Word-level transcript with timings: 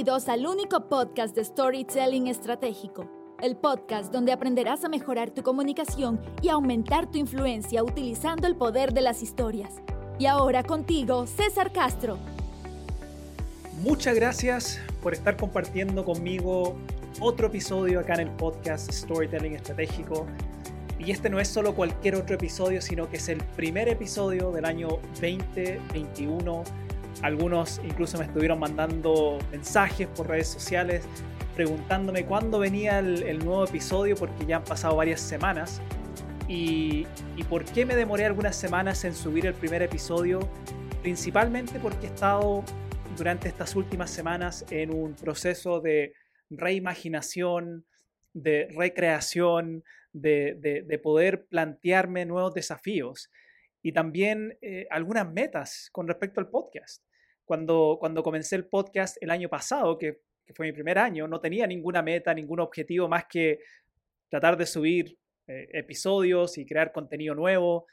Bienvenidos 0.00 0.30
al 0.30 0.46
único 0.46 0.88
podcast 0.88 1.36
de 1.36 1.44
Storytelling 1.44 2.26
Estratégico, 2.26 3.06
el 3.42 3.54
podcast 3.54 4.10
donde 4.10 4.32
aprenderás 4.32 4.82
a 4.82 4.88
mejorar 4.88 5.30
tu 5.30 5.42
comunicación 5.42 6.18
y 6.40 6.48
aumentar 6.48 7.10
tu 7.10 7.18
influencia 7.18 7.84
utilizando 7.84 8.46
el 8.46 8.56
poder 8.56 8.94
de 8.94 9.02
las 9.02 9.22
historias. 9.22 9.74
Y 10.18 10.24
ahora 10.24 10.62
contigo, 10.62 11.26
César 11.26 11.70
Castro. 11.70 12.16
Muchas 13.82 14.14
gracias 14.14 14.80
por 15.02 15.12
estar 15.12 15.36
compartiendo 15.36 16.02
conmigo 16.02 16.76
otro 17.20 17.48
episodio 17.48 18.00
acá 18.00 18.14
en 18.14 18.20
el 18.20 18.30
podcast 18.30 18.90
Storytelling 18.90 19.54
Estratégico. 19.56 20.26
Y 20.98 21.10
este 21.10 21.28
no 21.28 21.38
es 21.40 21.48
solo 21.48 21.74
cualquier 21.74 22.14
otro 22.14 22.36
episodio, 22.36 22.80
sino 22.80 23.10
que 23.10 23.18
es 23.18 23.28
el 23.28 23.44
primer 23.54 23.86
episodio 23.90 24.50
del 24.50 24.64
año 24.64 24.88
2021 25.20 26.89
algunos 27.22 27.80
incluso 27.84 28.18
me 28.18 28.24
estuvieron 28.24 28.58
mandando 28.58 29.38
mensajes 29.50 30.08
por 30.08 30.28
redes 30.28 30.48
sociales 30.48 31.04
preguntándome 31.54 32.24
cuándo 32.24 32.58
venía 32.58 33.00
el, 33.00 33.38
nuevo 33.38 33.64
episodio 33.64 34.16
porque 34.16 34.46
ya 34.46 34.56
han 34.56 34.64
pasado 34.64 34.96
varias 34.96 35.20
semanas. 35.20 35.80
Y, 36.48 37.06
y, 37.36 37.44
por 37.44 37.64
qué 37.64 37.84
me 37.84 37.94
demoré 37.94 38.24
algunas 38.24 38.56
semanas 38.56 39.04
en 39.04 39.14
subir 39.14 39.46
el 39.46 39.54
primer 39.54 39.82
episodio. 39.82 40.40
Principalmente 41.02 41.78
porque 41.78 42.06
he 42.06 42.10
estado 42.10 42.64
durante 43.16 43.48
estas 43.48 43.76
últimas 43.76 44.10
semanas 44.10 44.64
en 44.70 44.92
un 44.94 45.14
proceso 45.14 45.80
de 45.80 46.14
reimaginación, 46.48 47.84
de 48.32 48.68
recreación, 48.74 49.84
de, 50.12 50.84
de, 50.86 50.98
poder 50.98 51.46
plantearme 51.46 52.24
nuevos 52.24 52.54
desafíos 52.54 53.30
y 53.82 53.92
también 53.92 54.58
eh, 54.60 54.86
algunas 54.90 55.30
metas 55.30 55.88
con 55.92 56.08
respecto 56.08 56.40
al 56.40 56.48
podcast. 56.48 57.02
Cuando, 57.50 57.96
cuando 57.98 58.22
comencé 58.22 58.54
el 58.54 58.68
podcast 58.68 59.16
el 59.20 59.28
año 59.28 59.48
pasado, 59.48 59.98
que, 59.98 60.20
fue 60.54 60.66
mi 60.66 60.72
primer 60.72 60.98
año, 60.98 61.26
no 61.26 61.40
tenía 61.40 61.66
ninguna 61.66 62.00
meta, 62.00 62.32
ningún 62.32 62.60
objetivo 62.60 63.08
más 63.08 63.24
que 63.28 63.58
tratar 64.28 64.56
de 64.56 64.66
subir 64.66 65.18
eh, 65.48 65.66
episodios 65.72 66.58
y 66.58 66.64
crear 66.64 66.92
contenido 66.92 67.34
nuevo. 67.34 67.88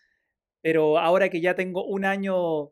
Pero 0.62 1.00
ahora 1.00 1.30
que 1.30 1.42
ya 1.42 1.56
tengo 1.56 1.88
un 1.88 2.06
año 2.06 2.66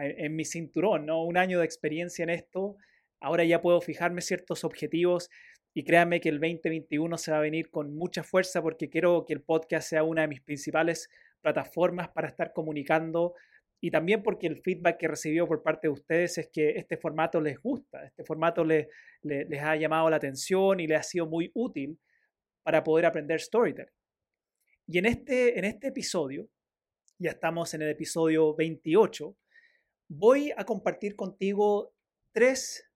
eh, 0.00 0.14
en, 0.18 0.36
mi 0.36 0.44
cinturón, 0.44 1.04
¿no? 1.04 1.24
un 1.24 1.36
año 1.36 1.58
de 1.58 1.64
experiencia 1.64 2.22
en 2.22 2.30
esto, 2.30 2.76
ahora 3.18 3.42
ya 3.42 3.60
puedo 3.60 3.80
fijarme 3.80 4.20
ciertos 4.20 4.62
objetivos 4.62 5.30
y 5.74 5.82
créanme 5.82 6.20
que 6.20 6.28
el 6.28 6.38
2021 6.38 7.18
se 7.18 7.32
va 7.32 7.38
a 7.38 7.40
venir 7.40 7.72
con 7.72 7.96
mucha 7.96 8.22
fuerza 8.22 8.62
porque 8.62 8.88
quiero 8.88 9.24
que 9.26 9.32
el 9.32 9.42
podcast 9.42 9.88
sea 9.88 10.04
una 10.04 10.22
de 10.22 10.28
mis 10.28 10.42
principales 10.42 11.08
plataformas 11.40 12.08
para 12.10 12.28
estar 12.28 12.52
comunicando 12.52 13.34
y 13.80 13.90
también 13.90 14.22
porque 14.22 14.46
el 14.46 14.60
feedback 14.60 14.98
que 14.98 15.08
recibió 15.08 15.48
por 15.48 15.62
parte 15.62 15.88
de 15.88 15.92
ustedes 15.92 16.36
es 16.36 16.50
que 16.52 16.70
este 16.70 16.98
formato 16.98 17.40
les 17.40 17.58
gusta, 17.58 18.04
este 18.04 18.24
formato 18.24 18.62
les, 18.62 18.88
les, 19.22 19.62
ha 19.62 19.74
llamado 19.76 20.10
la 20.10 20.16
atención 20.16 20.80
y 20.80 20.86
les 20.86 20.98
ha 20.98 21.02
sido 21.02 21.26
muy 21.26 21.50
útil 21.54 21.98
para 22.62 22.84
poder 22.84 23.06
aprender 23.06 23.40
storytelling. 23.40 23.90
Y 24.86 24.98
en 24.98 25.06
este, 25.06 25.58
en 25.58 25.64
este 25.64 25.88
episodio, 25.88 26.50
ya 27.18 27.30
estamos 27.30 27.72
en 27.72 27.80
el 27.82 27.88
episodio 27.88 28.54
28, 28.54 29.34
voy 30.08 30.52
a 30.54 30.64
compartir 30.64 31.16
contigo 31.16 31.94
tres, 32.32 32.86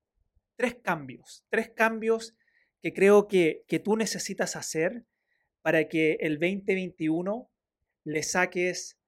tres 0.57 0.77
cambios, 0.83 1.47
tres 1.49 1.71
cambios 1.71 2.37
que 2.83 2.93
creo 2.93 3.27
que, 3.27 3.65
que 3.69 3.79
tú 3.79 3.97
necesitas 3.97 4.55
hacer 4.55 5.07
para 5.63 5.89
que 5.89 6.19
el 6.21 6.39
2021 6.39 7.51
le 8.05 8.23
saques 8.23 8.99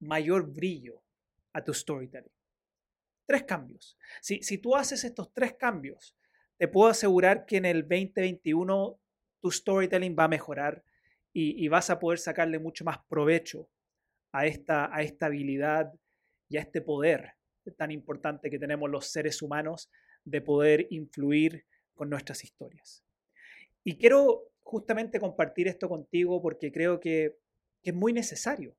mayor 0.00 0.52
brillo 0.52 1.03
a 1.54 1.64
tu 1.64 1.72
storytelling. 1.72 2.32
Tres 3.26 3.44
cambios. 3.44 3.96
Si, 4.20 4.42
si 4.42 4.58
tú 4.58 4.76
haces 4.76 5.02
estos 5.04 5.32
tres 5.32 5.54
cambios, 5.54 6.14
te 6.58 6.68
puedo 6.68 6.90
asegurar 6.90 7.46
que 7.46 7.56
en 7.56 7.64
el 7.64 7.82
2021 7.82 9.00
tu 9.40 9.50
storytelling 9.50 10.14
va 10.18 10.24
a 10.24 10.28
mejorar 10.28 10.84
y, 11.36 11.66
vas 11.68 11.90
a 11.90 11.98
poder 11.98 12.20
sacarle 12.20 12.60
mucho 12.60 12.84
más 12.84 12.98
provecho 13.08 13.68
a 14.30 14.46
esta, 14.46 14.94
a 14.94 15.02
esta 15.02 15.26
habilidad 15.26 15.92
y 16.48 16.58
a 16.58 16.60
este 16.60 16.80
poder 16.80 17.32
tan 17.76 17.90
importante 17.90 18.50
que 18.50 18.58
tenemos 18.58 18.88
los 18.88 19.08
seres 19.08 19.42
humanos 19.42 19.90
de 20.24 20.40
poder 20.40 20.86
influir 20.90 21.66
con 21.94 22.08
nuestras 22.08 22.44
historias. 22.44 23.04
Y 23.82 23.96
quiero 23.96 24.52
justamente 24.62 25.18
compartir 25.18 25.66
esto 25.66 25.88
contigo 25.88 26.40
porque 26.40 26.70
creo 26.70 27.00
que, 27.00 27.36
que 27.82 27.90
es 27.90 27.96
muy 27.96 28.12
necesario 28.12 28.76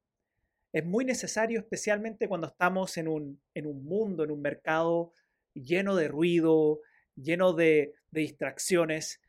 es 0.75 0.84
muy 0.84 1.06
necesario, 1.06 1.62
especialmente 1.62 2.28
cuando 2.28 2.47
estamos 2.47 2.97
en 2.97 3.08
un, 3.08 3.41
en 3.53 3.66
un 3.66 3.86
mundo, 3.86 4.25
en 4.25 4.31
un 4.31 4.41
mercado 4.41 5.13
lleno 5.53 5.96
de 5.96 6.09
ruido, 6.09 6.81
lleno 7.16 7.53
de, 7.53 7.94
distracciones, 8.12 9.22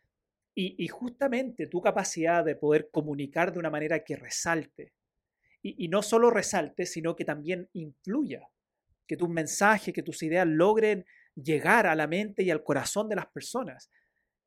y, 0.56 0.88
justamente 0.88 1.68
tu 1.68 1.80
capacidad 1.80 2.44
de 2.44 2.56
poder 2.56 2.88
comunicar 2.90 3.52
de 3.52 3.60
una 3.60 3.70
manera 3.70 4.02
que 4.02 4.16
resalte, 4.16 4.92
y, 5.62 5.84
y 5.84 5.86
no 5.86 6.02
solo 6.02 6.30
resalte, 6.30 6.84
sino 6.84 7.14
que 7.14 7.24
también 7.24 7.68
influya, 7.74 8.50
que 9.06 9.16
tus 9.16 9.28
mensajes, 9.28 9.94
que 9.94 10.02
tus 10.02 10.24
ideas 10.24 10.48
logren 10.48 11.06
llegar 11.36 11.86
a 11.86 11.94
la 11.94 12.08
mente 12.08 12.42
y 12.42 12.50
al 12.50 12.64
corazón 12.64 13.08
de 13.08 13.16
las 13.16 13.26
personas. 13.26 13.88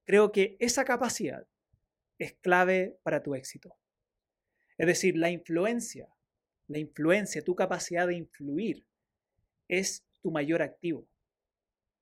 Creo 0.04 0.34
que 0.34 0.58
esa 0.60 0.84
capacidad 0.84 1.48
es 2.18 2.34
clave 2.42 3.00
para 3.04 3.24
tu 3.24 3.36
éxito. 3.36 3.78
Es 4.78 4.88
decir, 4.88 5.16
la 5.16 5.30
influencia 5.30 6.10
la 6.70 6.78
influencia, 6.78 7.44
tu 7.44 7.56
capacidad 7.56 8.08
de 8.08 8.16
influir 8.16 8.86
es 9.68 10.06
tu 10.22 10.32
mayor 10.32 10.62
activo. 10.62 11.08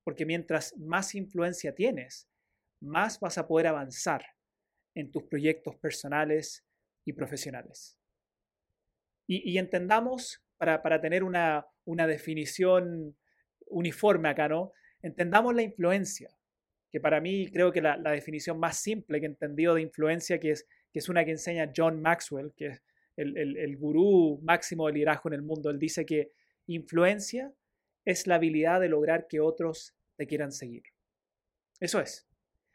Porque 0.04 0.26
mientras 0.26 0.76
más 0.76 1.14
influencia 1.14 1.74
tienes, 1.74 2.28
más 2.80 3.18
vas 3.18 3.38
a 3.38 3.48
poder 3.48 3.66
avanzar 3.66 4.24
en 4.94 5.10
tus 5.10 5.24
proyectos 5.24 5.76
personales 5.76 6.64
y 7.04 7.14
profesionales. 7.14 7.98
Y, 9.26 9.58
entendamos, 9.58 10.42
para, 10.56 11.00
tener 11.00 11.22
una, 11.22 11.66
definición 11.84 13.16
uniforme 13.66 14.30
acá, 14.30 14.48
¿no? 14.48 14.72
Entendamos 15.02 15.54
la 15.54 15.62
influencia, 15.62 16.30
que 16.90 16.98
para 16.98 17.20
mí 17.20 17.50
creo 17.52 17.70
que 17.70 17.82
la, 17.82 17.98
definición 17.98 18.58
más 18.58 18.78
simple 18.78 19.20
que 19.20 19.26
he 19.26 19.28
entendido 19.28 19.74
de 19.74 19.82
influencia, 19.82 20.40
que 20.40 20.52
es, 20.52 20.66
que 20.90 20.98
es 21.00 21.08
una 21.10 21.24
que 21.26 21.32
enseña 21.32 21.70
John 21.76 22.00
Maxwell, 22.00 22.54
que 22.56 22.66
es 22.68 22.82
el, 23.18 23.76
gurú 23.76 24.38
máximo 24.42 24.86
del 24.86 24.94
liderazgo 24.94 25.30
en 25.30 25.34
el 25.34 25.42
mundo. 25.42 25.70
Él 25.70 25.78
dice 25.78 26.06
que 26.06 26.30
influencia 26.66 27.52
es 28.04 28.26
la 28.26 28.36
habilidad 28.36 28.80
de 28.80 28.88
lograr 28.88 29.26
que 29.28 29.40
otros 29.40 29.94
te 30.16 30.26
quieran 30.26 30.52
seguir. 30.52 30.84
Eso 31.80 32.00
es. 32.00 32.26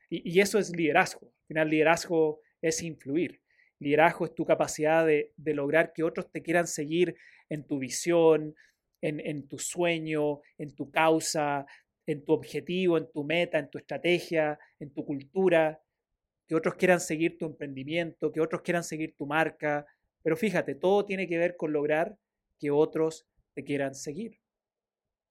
Y, 0.10 0.40
eso 0.40 0.60
es 0.60 0.76
liderazgo. 0.76 1.28
Al 1.28 1.48
final, 1.48 1.70
liderazgo 1.70 2.42
es 2.62 2.84
influir. 2.84 3.42
Liderazgo 3.80 4.26
es 4.26 4.36
tu 4.36 4.46
capacidad 4.46 5.06
de, 5.06 5.34
lograr 5.38 5.94
que 5.94 6.04
otros 6.04 6.30
te 6.32 6.42
quieran 6.42 6.68
seguir 6.68 7.16
en 7.50 7.66
tu 7.66 7.80
visión, 7.80 8.56
en, 9.02 9.20
en, 9.20 9.48
tu 9.48 9.58
sueño, 9.60 10.42
en 10.58 10.76
tu 10.76 10.92
causa, 10.92 11.66
en 12.06 12.24
tu 12.24 12.34
objetivo, 12.34 12.98
en 12.98 13.10
tu 13.12 13.24
meta, 13.24 13.60
en 13.60 13.70
tu 13.70 13.78
estrategia, 13.78 14.60
en 14.80 14.94
tu 14.94 15.06
cultura, 15.06 15.82
que 16.48 16.56
otros 16.56 16.76
quieran 16.76 17.00
seguir 17.00 17.38
tu 17.38 17.46
emprendimiento, 17.46 18.32
que 18.32 18.42
otros 18.42 18.62
quieran 18.62 18.84
seguir 18.84 19.16
tu 19.16 19.26
marca, 19.26 19.86
pero 20.24 20.38
fíjate, 20.38 20.74
todo 20.74 21.06
tiene 21.06 21.28
que 21.28 21.38
ver 21.38 21.56
con 21.58 21.74
lograr 21.74 22.18
que 22.58 22.72
otros 22.72 23.28
te 23.54 23.64
quieran 23.64 23.94
seguir. 23.94 24.40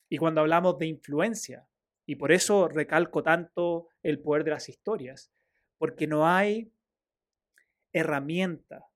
Y 0.08 0.19
cuando 0.19 0.42
hablamos 0.42 0.78
de 0.78 0.86
influencia, 0.86 1.66
y 2.06 2.16
por 2.16 2.30
eso 2.30 2.69
recalco 2.69 3.22
tanto 3.22 3.88
el 4.03 4.20
poder 4.20 4.44
de 4.44 4.50
las 4.50 4.69
historias, 4.69 5.32
porque 5.78 6.06
no 6.06 6.28
hay 6.28 6.70
herramienta 7.92 8.86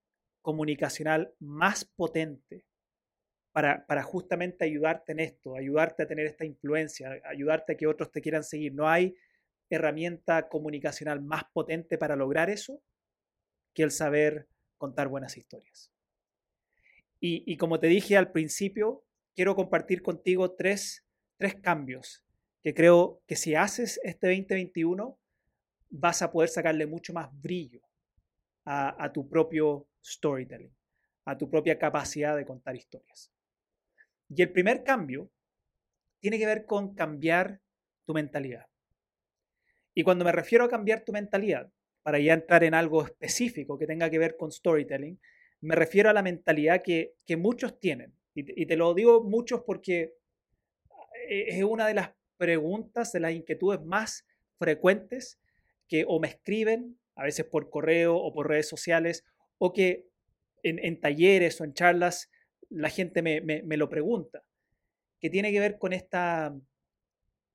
comunicacional 0.43 1.35
más 1.39 1.85
potente 1.85 2.65
para, 3.53 3.87
para, 3.87 4.03
justamente 4.03 4.65
ayudarte 4.65 5.13
en 5.13 5.21
esto, 5.21 5.57
ayudarte 5.57 6.03
a 6.03 6.07
tener 6.07 6.27
esta 6.27 6.45
influencia, 6.45 7.23
ayudarte 7.25 7.73
a 7.73 7.77
que 7.77 7.87
otros 7.87 8.13
te 8.13 8.21
quieran 8.21 8.45
seguir. 8.45 8.75
No 8.75 8.89
hay 8.89 9.17
herramienta 9.71 10.49
comunicacional 10.49 11.23
más 11.23 11.45
potente 11.53 11.97
para 11.97 12.17
lograr 12.17 12.51
eso 12.51 12.83
que 13.75 13.83
el 13.83 13.91
saber 13.91 14.47
contar 14.77 15.09
buenas 15.09 15.37
historias. 15.37 15.93
Y, 17.19 17.57
como 17.57 17.81
te 17.81 17.87
dije 17.87 18.17
al 18.17 18.31
principio, 18.31 19.05
quiero 19.35 19.57
compartir 19.57 20.03
contigo 20.03 20.53
tres, 20.53 21.05
cambios 21.63 22.25
que 22.63 22.73
creo 22.75 23.23
que 23.27 23.37
si 23.37 23.55
haces 23.55 24.01
este 24.03 24.29
2021 24.29 25.19
vas 25.91 26.23
a 26.23 26.31
poder 26.31 26.49
sacarle 26.49 26.87
mucho 26.87 27.13
más 27.13 27.29
brillo 27.41 27.81
a 28.65 29.13
tu 29.13 29.29
propio 29.29 29.87
storytelling, 30.05 30.75
a 31.25 31.37
tu 31.37 31.49
propia 31.49 31.79
capacidad 31.79 32.37
de 32.37 32.45
contar 32.45 32.75
historias. 32.75 33.31
Y 34.29 34.43
el 34.43 34.51
primer 34.51 34.83
cambio 34.83 35.31
tiene 36.21 36.39
que 36.39 36.47
ver 36.47 36.67
con 36.67 36.95
cambiar 36.95 37.61
tu 38.05 38.15
mentalidad. 38.15 38.67
Y 39.95 40.03
cuando 40.03 40.25
me 40.25 40.33
refiero 40.33 40.65
a 40.65 40.69
cambiar 40.69 41.05
tu 41.05 41.13
mentalidad, 41.13 41.73
para 42.07 42.21
ya 42.21 42.35
entrar 42.35 42.63
en 42.63 42.73
algo 42.73 43.05
específico 43.05 43.77
que 43.77 43.89
tenga 43.89 44.09
que 44.09 44.21
ver 44.21 44.37
con 44.37 44.53
storytelling, 44.53 45.19
me 45.61 45.75
refiero 45.75 46.09
a 46.09 46.13
la 46.13 46.23
mentalidad 46.23 46.81
que, 46.85 47.17
muchos 47.37 47.81
tienen. 47.81 48.15
Y 48.33 48.65
te, 48.65 48.77
lo 48.77 48.95
digo 48.95 49.25
muchos 49.25 49.63
porque 49.67 50.15
eh, 51.29 51.47
es 51.49 51.65
una 51.65 51.89
de 51.89 51.95
las 51.95 52.13
preguntas, 52.37 53.11
de 53.11 53.19
las 53.19 53.33
inquietudes 53.33 53.83
más 53.83 54.25
frecuentes 54.57 55.41
que 55.89 56.05
o 56.07 56.21
me 56.21 56.29
escriben, 56.29 56.97
a 57.17 57.25
veces 57.25 57.45
por 57.45 57.71
correo 57.71 58.15
o 58.15 58.33
por 58.33 58.47
redes 58.47 58.69
sociales, 58.69 59.25
o 59.59 59.73
que 59.73 60.07
en, 60.63 61.01
talleres 61.01 61.61
o 61.61 61.65
en 61.65 61.75
charlas 61.75 62.31
la 62.69 62.89
gente 62.89 63.21
me, 63.21 63.77
lo 63.77 63.89
pregunta, 63.89 64.45
que 65.19 65.29
tiene 65.29 65.51
que 65.51 65.59
ver 65.59 65.77
con 65.77 65.93
esta, 65.93 66.57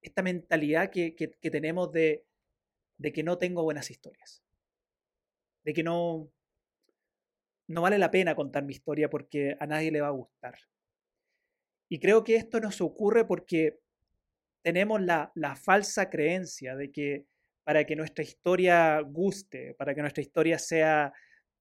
esta 0.02 0.22
mentalidad 0.22 0.90
que, 0.90 1.16
tenemos 1.40 1.94
de, 1.94 2.26
de 3.02 3.12
que 3.12 3.24
no 3.24 3.40
tengo 3.40 3.64
buenas 3.64 3.90
historias, 3.90 4.44
de 5.64 5.74
que 5.74 5.82
no, 5.82 6.32
no 7.68 7.82
vale 7.82 7.98
la 7.98 8.12
pena 8.12 8.36
contar 8.36 8.64
mi 8.64 8.74
historia 8.74 9.10
porque 9.10 9.58
a 9.60 9.66
nadie 9.66 9.92
le 9.92 10.02
va 10.02 10.08
a 10.08 10.12
gustar. 10.12 10.56
Y 11.90 12.00
creo 12.00 12.24
que 12.24 12.36
esto 12.36 12.60
nos 12.60 12.80
ocurre 12.80 13.26
porque 13.26 13.80
tenemos 14.62 15.02
la, 15.02 15.32
falsa 15.56 16.12
creencia 16.12 16.76
de 16.76 16.92
que 16.92 17.26
para 17.64 17.86
que 17.86 17.96
nuestra 17.96 18.24
historia 18.24 19.02
guste, 19.02 19.74
para 19.74 19.96
que 19.96 20.02
nuestra 20.02 20.22
historia 20.22 20.60
sea, 20.60 21.12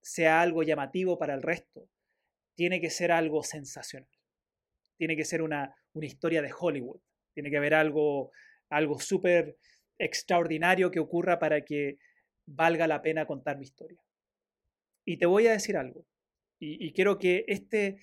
sea 0.02 0.42
algo 0.42 0.62
llamativo 0.62 1.18
para 1.18 1.32
el 1.32 1.42
resto, 1.42 1.88
tiene 2.54 2.82
que 2.82 2.90
ser 2.90 3.12
algo 3.12 3.42
sensacional. 3.42 4.10
Tiene 4.98 5.16
que 5.16 5.24
ser 5.24 5.40
una, 5.40 5.74
una 5.94 6.06
historia 6.06 6.42
de 6.42 6.52
Hollywood. 6.56 7.00
Tiene 7.32 7.50
que 7.50 7.56
haber 7.56 7.72
algo, 7.72 8.30
algo 8.68 9.00
súper 9.00 9.56
extraordinario 10.04 10.90
que 10.90 11.00
ocurra 11.00 11.38
para 11.38 11.64
que 11.64 11.98
valga 12.46 12.86
la 12.86 13.02
pena 13.02 13.26
contar 13.26 13.58
mi 13.58 13.64
historia. 13.64 14.02
Y 15.04 15.18
te 15.18 15.26
voy 15.26 15.46
a 15.46 15.52
decir 15.52 15.76
algo. 15.76 16.06
Y, 16.62 16.92
quiero 16.92 17.18
que 17.18 17.44
este, 17.48 18.02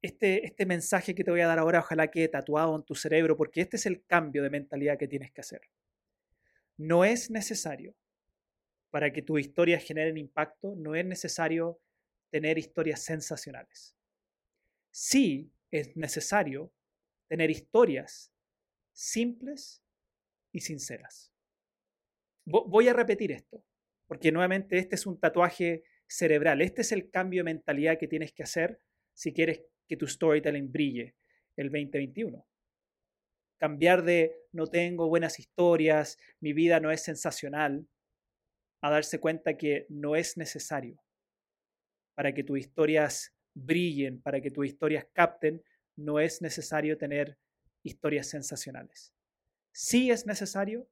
este, 0.00 0.46
este 0.46 0.64
mensaje 0.64 1.14
que 1.14 1.24
te 1.24 1.30
voy 1.32 1.40
a 1.40 1.48
dar 1.48 1.58
ahora, 1.58 1.80
ojalá 1.80 2.08
quede 2.08 2.28
tatuado 2.28 2.76
en 2.76 2.84
tu 2.84 2.94
cerebro, 2.94 3.36
porque 3.36 3.60
este 3.60 3.76
es 3.76 3.86
el 3.86 4.04
cambio 4.06 4.44
de 4.44 4.50
mentalidad 4.50 4.96
que 4.96 5.08
tienes 5.08 5.32
que 5.32 5.40
hacer. 5.40 5.62
No 6.76 7.04
es 7.04 7.30
necesario, 7.30 7.96
para 8.90 9.12
que 9.12 9.22
tus 9.22 9.40
historias 9.40 9.82
generen 9.82 10.16
impacto, 10.16 10.74
no 10.76 10.94
es 10.94 11.04
necesario 11.04 11.80
tener 12.30 12.58
historias 12.58 13.02
sensacionales. 13.02 13.96
Sí 14.90 15.50
es 15.70 15.96
necesario 15.96 16.72
tener 17.28 17.50
historias 17.50 18.32
simples 18.92 19.82
y 20.52 20.60
sinceras. 20.60 21.32
Voy 22.46 22.86
a 22.86 22.92
repetir 22.92 23.32
esto, 23.32 23.64
porque 24.06 24.30
nuevamente 24.30 24.78
este 24.78 24.94
es 24.94 25.04
un 25.04 25.18
tatuaje 25.18 25.82
cerebral. 26.06 26.62
Este 26.62 26.82
es 26.82 26.92
el 26.92 27.10
cambio 27.10 27.40
de 27.40 27.52
mentalidad 27.52 27.98
que 27.98 28.06
tienes 28.06 28.32
que 28.32 28.44
hacer 28.44 28.80
si 29.12 29.32
quieres 29.32 29.62
que 29.88 29.96
tu 29.96 30.06
storytelling 30.06 30.70
brille 30.70 31.16
el 31.56 31.70
2021. 31.70 32.46
Cambiar 33.58 34.04
de 34.04 34.36
no 34.52 34.68
tengo 34.68 35.08
buenas 35.08 35.40
historias, 35.40 36.18
mi 36.40 36.52
vida 36.52 36.78
no 36.78 36.92
es 36.92 37.02
sensacional, 37.02 37.88
a 38.80 38.90
darse 38.90 39.18
cuenta 39.18 39.56
que 39.56 39.86
no 39.88 40.14
es 40.14 40.36
necesario 40.36 41.02
para 42.14 42.32
que 42.32 42.44
tus 42.44 42.58
historias 42.58 43.34
brillen, 43.54 44.22
para 44.22 44.40
que 44.40 44.50
tus 44.50 44.66
historias 44.66 45.06
capten, 45.12 45.62
no 45.96 46.20
es 46.20 46.42
necesario 46.42 46.96
tener 46.96 47.38
historias 47.82 48.28
sensacionales. 48.28 49.12
Sí 49.72 50.10
es 50.10 50.26
necesario 50.26 50.88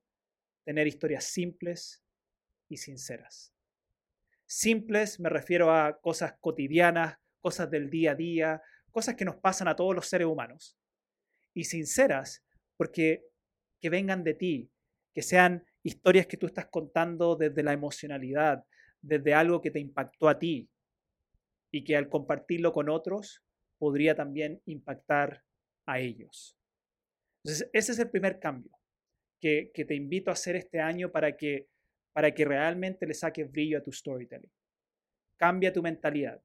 tener 0.65 0.87
historias 0.87 1.25
simples 1.25 2.03
y 2.69 2.77
sinceras. 2.79 3.55
Simples 4.47 5.21
me 5.21 5.29
refiero 5.29 5.73
a 5.73 6.01
cosas 6.01 6.35
cotidianas, 6.41 7.19
cosas 7.41 7.71
del 7.71 7.91
día 7.91 8.13
a 8.13 8.15
día, 8.15 8.63
cosas 8.91 9.15
que 9.15 9.25
nos 9.25 9.37
pasan 9.37 9.69
a 9.69 9.77
todos 9.77 9.95
los 9.95 10.07
seres 10.07 10.27
humanos. 10.27 10.77
Y 11.55 11.65
sinceras 11.65 12.45
porque 12.77 13.25
que 13.81 13.91
vengan 13.91 14.25
de 14.25 14.35
ti, 14.35 14.71
que 15.13 15.23
sean 15.23 15.65
historias 15.83 16.27
que 16.27 16.37
tú 16.37 16.47
estás 16.47 16.67
contando 16.67 17.37
desde 17.37 17.63
la 17.63 17.73
emocionalidad, 17.73 18.65
desde 19.01 19.35
algo 19.35 19.61
que 19.61 19.71
te 19.71 19.79
impactó 19.79 20.29
a 20.29 20.39
ti 20.39 20.71
y 21.71 21.85
que 21.85 21.97
al 21.97 22.09
compartirlo 22.09 22.73
con 22.73 22.89
otros 22.89 23.43
podría 23.79 24.15
también 24.15 24.63
impactar 24.65 25.45
a 25.87 26.01
ellos. 26.01 26.57
Entonces, 27.43 27.69
ese 27.73 27.93
es 27.93 27.99
el 27.99 28.11
primer 28.11 28.41
cambio 28.41 28.73
que, 29.45 29.85
te 29.85 29.95
invito 29.95 30.31
a 30.31 30.33
hacer 30.33 30.57
este 30.57 30.81
año 30.81 31.13
para 31.13 31.37
que 31.37 31.69
para 32.15 32.33
que 32.33 32.47
realmente 32.47 33.07
le 33.07 33.13
saques 33.13 33.51
brillo 33.51 33.77
a 33.77 33.83
tu 33.83 33.93
storytelling. 33.93 34.51
Cambia 35.37 35.73
tu 35.73 35.83
mentalidad 35.83 36.41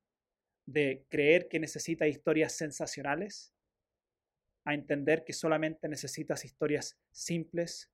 de 0.65 1.05
creer 1.07 1.47
que 1.47 1.59
necesitas 1.59 2.09
historias 2.09 2.53
sensacionales 2.53 3.53
a 4.65 4.73
entender 4.73 5.23
que 5.23 5.31
solamente 5.31 5.87
necesitas 5.87 6.43
historias 6.43 6.97
simples 7.11 7.91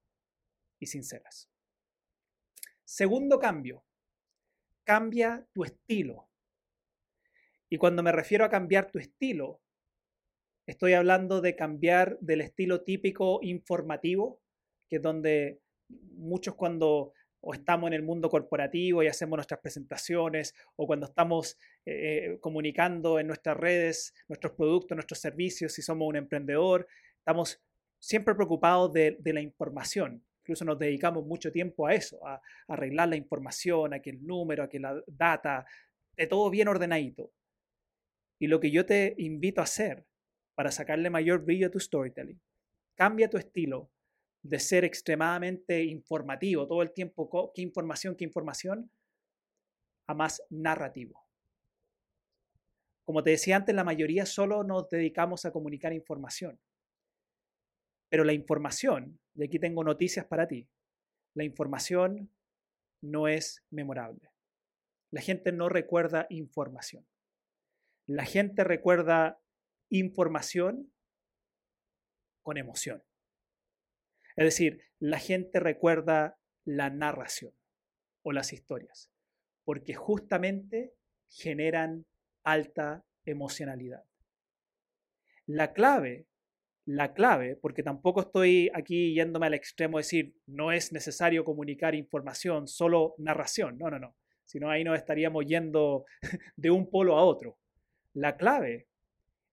y 0.80 0.88
sinceras. 0.88 1.52
Segundo 2.86 3.38
cambio, 3.38 3.84
cambia 4.86 5.46
tu 5.52 5.66
estilo. 5.66 6.30
Y 7.70 7.78
cuando 7.78 8.02
me 8.04 8.14
refiero 8.14 8.46
a 8.46 8.50
cambiar 8.50 8.90
tu 8.90 9.00
estilo, 9.00 9.62
estoy 10.66 10.94
hablando 10.94 11.42
de 11.42 11.58
cambiar 11.58 12.18
del 12.22 12.40
estilo 12.40 12.84
típico 12.84 13.40
informativo, 13.42 14.42
que 14.88 14.98
es 14.98 15.02
donde 15.02 15.60
muchos 15.90 16.56
cuando 16.56 17.14
o 17.48 17.54
estamos 17.54 17.88
en 17.88 17.94
el 17.94 18.02
mundo 18.02 18.28
corporativo 18.28 19.04
y 19.04 19.08
hacemos 19.08 19.38
nuestras 19.38 19.60
presentaciones, 19.60 20.56
o 20.76 20.88
cuando 20.88 21.06
estamos 21.06 21.60
eh, 21.86 22.34
eh, 22.34 22.38
comunicando 22.40 23.20
en 23.20 23.28
nuestras 23.28 23.56
redes 23.56 24.16
nuestros 24.28 24.54
productos, 24.54 24.96
nuestros 24.96 25.20
servicios, 25.20 25.72
si 25.72 25.84
somos 25.84 26.08
un 26.08 26.16
emprendedor, 26.16 26.88
estamos 27.20 27.62
siempre 28.00 28.34
preocupados 28.34 28.92
de, 28.94 29.20
la 29.24 29.42
información. 29.42 30.24
Incluso 30.42 30.66
nos 30.66 30.80
dedicamos 30.80 31.24
mucho 31.24 31.52
tiempo 31.52 31.86
a 31.86 31.94
eso, 31.94 32.20
a, 32.26 32.42
arreglar 32.68 33.10
la 33.10 33.16
información, 33.16 33.94
a 33.94 34.00
que 34.00 34.10
el 34.10 34.26
número, 34.26 34.64
a 34.64 34.70
que 34.70 34.80
la 34.80 35.00
data, 35.06 35.68
de 36.18 36.26
todo 36.26 36.50
bien 36.50 36.68
ordenadito. 36.68 37.32
Y 38.40 38.48
lo 38.48 38.60
que 38.60 38.72
yo 38.72 38.88
te 38.88 39.14
invito 39.20 39.62
a 39.62 39.66
hacer 39.66 40.04
para 40.56 40.72
sacarle 40.72 41.12
mayor 41.12 41.46
brillo 41.46 41.68
a 41.68 41.72
tu 41.72 41.80
storytelling, 41.80 42.42
cambia 42.96 43.30
tu 43.30 43.38
estilo, 43.38 43.92
de 44.46 44.60
ser 44.60 44.86
extremadamente 44.86 45.84
informativo 45.84 46.68
todo 46.68 46.84
el 46.84 46.94
tiempo, 46.94 47.52
qué 47.56 47.64
información, 47.64 48.16
qué 48.16 48.26
información, 48.26 48.92
a 50.08 50.14
más 50.14 50.44
narrativo. 50.52 51.26
Como 53.06 53.24
te 53.24 53.32
decía 53.32 53.56
antes, 53.56 53.74
la 53.74 53.84
mayoría 53.84 54.28
solo 54.28 54.64
nos 54.64 54.88
dedicamos 54.88 55.46
a 55.46 55.52
comunicar 55.52 55.94
información. 55.94 56.60
Pero 58.08 58.24
la 58.24 58.34
información, 58.34 59.20
y 59.34 59.46
aquí 59.46 59.58
tengo 59.58 59.84
noticias 59.84 60.28
para 60.28 60.48
ti, 60.48 60.68
la 61.34 61.44
información 61.44 62.30
no 63.02 63.28
es 63.28 63.64
memorable. 63.72 64.30
La 65.10 65.22
gente 65.22 65.54
no 65.54 65.70
recuerda 65.70 66.28
información. 66.30 67.08
La 68.06 68.26
gente 68.26 68.64
recuerda 68.64 69.40
información 69.90 70.94
con 72.44 72.58
emoción. 72.58 73.04
Es 74.36 74.46
decir, 74.46 74.82
la 75.00 75.20
gente 75.20 75.60
recuerda 75.60 76.38
la 76.66 76.90
narración 76.90 77.54
o 78.24 78.32
las 78.32 78.54
historias, 78.54 79.12
porque 79.64 79.94
justamente 79.94 80.94
generan 81.30 82.06
alta 82.44 83.06
emocionalidad. 83.26 84.04
La 85.48 85.74
clave, 85.74 86.28
la 86.86 87.14
clave, 87.14 87.56
porque 87.56 87.82
tampoco 87.82 88.22
estoy 88.22 88.70
aquí 88.74 89.14
yéndome 89.14 89.48
al 89.48 89.54
extremo 89.54 89.98
de 89.98 90.04
decir 90.04 90.36
no 90.46 90.72
es 90.72 90.92
necesario 90.92 91.44
comunicar 91.44 91.96
información, 91.96 92.68
solo 92.68 93.16
narración. 93.18 93.78
No, 93.78 93.90
no, 93.90 94.00
no. 94.00 94.16
Si 94.44 94.60
no, 94.60 94.70
ahí 94.70 94.84
nos 94.84 94.98
estaríamos 94.98 95.46
yendo 95.46 96.06
de 96.56 96.70
un 96.70 96.90
polo 96.90 97.18
a 97.18 97.24
otro. 97.24 97.58
La 98.14 98.38
clave 98.38 98.88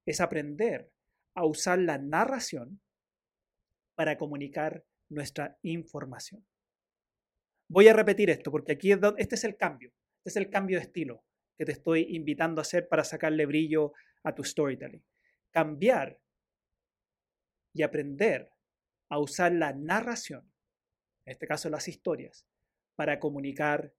es 0.04 0.20
aprender 0.20 0.90
a 1.34 1.46
usar 1.46 1.78
la 1.78 1.96
narración 1.96 2.81
para 3.94 4.16
comunicar 4.16 4.84
nuestra 5.08 5.58
información. 5.62 6.46
Voy 7.68 7.88
a 7.88 7.92
repetir 7.92 8.30
esto 8.30 8.50
porque 8.50 8.72
aquí 8.72 8.92
este 8.92 9.34
es 9.34 9.44
el 9.44 9.56
cambio, 9.56 9.92
este 10.18 10.30
es 10.30 10.37
el 10.37 10.50
cambio 10.50 10.78
de 10.78 10.84
estilo 10.84 11.25
que 11.56 11.64
te 11.64 11.72
estoy 11.72 12.06
invitando 12.14 12.61
a 12.61 12.62
hacer 12.62 12.88
para 12.88 13.04
sacarle 13.04 13.46
brillo 13.46 13.92
a 14.22 14.34
tu 14.34 14.44
storytelling. 14.44 15.04
Cambiar 15.50 16.20
y 17.75 17.82
aprender 17.82 18.50
a 19.08 19.18
usar 19.18 19.52
la 19.52 19.72
narración, 19.72 20.52
en 21.25 21.32
este 21.32 21.46
caso 21.46 21.68
las 21.70 21.88
historias, 21.88 22.46
para 22.94 23.18
comunicar 23.20 23.94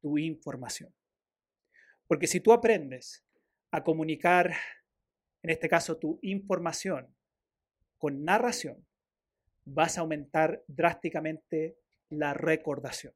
tu 0.00 0.18
información. 0.18 0.94
Porque 2.06 2.26
si 2.26 2.40
tú 2.40 2.52
aprendes 2.52 3.24
a 3.70 3.84
comunicar, 3.84 4.52
en 5.42 5.50
este 5.50 5.68
caso, 5.68 5.98
tu 5.98 6.18
información 6.22 7.16
con 7.98 8.24
narración, 8.24 8.86
vas 9.64 9.98
a 9.98 10.02
aumentar 10.02 10.62
drásticamente 10.66 11.76
la 12.08 12.34
recordación. 12.34 13.14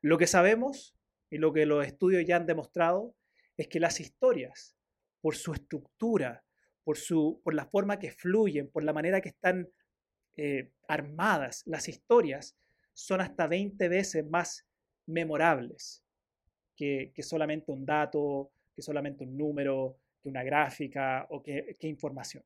Lo 0.00 0.18
que 0.18 0.26
sabemos 0.26 0.96
y 1.30 1.38
lo 1.38 1.52
que 1.52 1.66
los 1.66 1.86
estudios 1.86 2.24
ya 2.26 2.36
han 2.36 2.46
demostrado 2.46 3.14
es 3.56 3.68
que 3.68 3.80
las 3.80 4.00
historias, 4.00 4.76
por 5.20 5.36
su 5.36 5.52
estructura, 5.52 6.44
por, 6.84 6.98
su, 6.98 7.40
por 7.44 7.54
la 7.54 7.66
forma 7.66 7.98
que 7.98 8.10
fluyen, 8.10 8.70
por 8.70 8.84
la 8.84 8.92
manera 8.92 9.20
que 9.20 9.28
están 9.28 9.68
eh, 10.36 10.72
armadas, 10.88 11.62
las 11.66 11.88
historias 11.88 12.56
son 12.92 13.20
hasta 13.20 13.46
20 13.46 13.88
veces 13.88 14.26
más 14.26 14.66
memorables 15.06 16.04
que, 16.76 17.12
solamente 17.22 17.70
un 17.70 17.84
dato, 17.84 18.50
que 18.74 18.82
solamente 18.82 19.24
un 19.24 19.36
número, 19.36 19.98
que 20.20 20.28
una 20.28 20.42
gráfica 20.42 21.26
o 21.30 21.42
que, 21.42 21.76
información. 21.82 22.44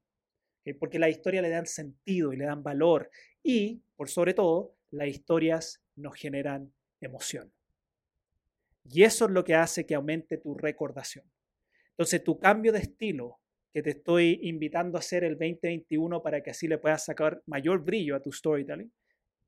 Porque 0.75 0.99
la 0.99 1.09
historia 1.09 1.43
le 1.43 1.51
dan 1.51 1.67
sentido 1.67 2.33
y 2.33 2.37
le 2.37 2.45
dan 2.45 2.63
valor 2.63 3.11
y, 3.43 3.83
por 3.97 4.09
sobre 4.09 4.35
todo, 4.35 4.75
las 4.91 5.09
historias 5.09 5.83
nos 5.95 6.15
generan 6.17 6.73
emoción. 7.01 7.53
Y 8.85 9.03
eso 9.03 9.27
es 9.27 9.31
lo 9.31 9.45
que 9.45 9.55
hace 9.55 9.87
que 9.87 9.95
aumente 9.95 10.39
tu 10.39 10.55
recordación. 10.55 11.25
Entonces, 11.91 12.23
tu 12.23 12.39
cambio 12.39 12.73
de 12.73 12.81
estilo 12.81 13.39
que 13.73 13.83
te 13.83 13.91
estoy 13.91 14.41
invitando 14.43 14.97
a 14.97 15.01
hacer 15.01 15.25
el 15.25 15.33
2021 15.33 16.23
para 16.23 16.43
que 16.43 16.51
así 16.51 16.67
le 16.67 16.79
puedas 16.79 17.05
sacar 17.05 17.43
mayor 17.47 17.85
brillo 17.85 18.17
a 18.17 18.21
tu 18.21 18.33
storytelling, 18.33 18.91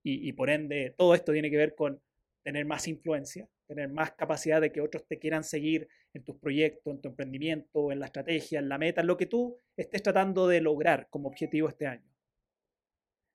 y, 0.02 0.32
por 0.32 0.48
ende 0.48 0.94
todo 0.96 1.14
esto 1.14 1.32
tiene 1.32 1.50
que 1.50 1.56
ver 1.56 1.74
con 1.74 2.00
tener 2.42 2.64
más 2.64 2.88
influencia, 2.88 3.46
tener 3.68 3.90
más 3.90 4.12
capacidad 4.12 4.60
de 4.60 4.72
que 4.72 4.80
otros 4.80 5.06
te 5.06 5.18
quieran 5.18 5.44
seguir 5.44 5.88
en 6.14 6.24
tus 6.24 6.36
proyectos, 6.36 6.94
en 6.94 7.00
tu 7.02 7.08
emprendimiento, 7.08 7.92
en 7.92 8.00
la 8.00 8.06
estrategia, 8.06 8.58
en 8.58 8.68
la 8.68 8.78
meta, 8.78 9.02
en 9.02 9.06
lo 9.06 9.16
que 9.16 9.26
tú 9.26 9.58
estés 9.76 10.02
tratando 10.02 10.48
de 10.48 10.62
lograr 10.62 11.08
como 11.10 11.28
objetivo 11.28 11.68
este 11.68 11.86
año. 11.86 12.10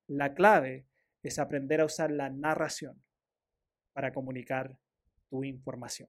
La 0.08 0.34
clave 0.34 0.86
es 1.22 1.38
aprender 1.38 1.80
a 1.80 1.84
usar 1.84 2.10
la 2.10 2.28
narración 2.30 3.02
para 3.92 4.12
comunicar 4.12 4.76
tu 5.30 5.44
información. 5.44 6.08